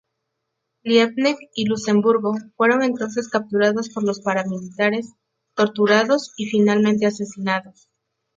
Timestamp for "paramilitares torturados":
4.21-6.33